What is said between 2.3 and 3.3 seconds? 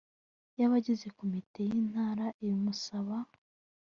ibimusaba